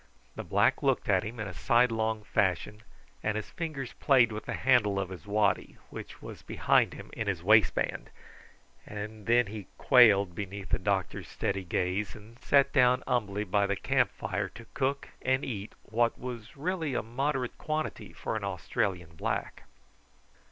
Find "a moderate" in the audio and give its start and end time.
16.95-17.55